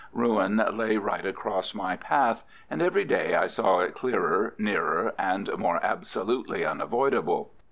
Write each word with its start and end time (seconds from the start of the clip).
Ruin 0.13 0.57
lay 0.75 0.97
right 0.97 1.27
across 1.27 1.75
my 1.75 1.95
path, 1.95 2.43
and 2.71 2.81
every 2.81 3.03
day 3.05 3.35
I 3.35 3.45
saw 3.45 3.81
it 3.81 3.93
clearer, 3.93 4.55
nearer, 4.57 5.13
and 5.19 5.55
more 5.59 5.79
absolutely 5.83 6.65
unavoidable. 6.65 7.51